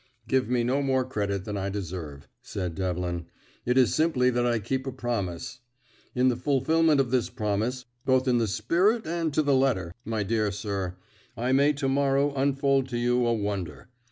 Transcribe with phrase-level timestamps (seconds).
[0.27, 3.27] "Give me no more credit than I deserve," said Devlin.
[3.67, 5.59] "It is simply that I keep a promise.
[6.15, 10.23] In the fulfilment of this promise both in the spirit and to the letter, my
[10.23, 10.95] dear sir
[11.37, 13.89] I may to morrow unfold to you a wonder.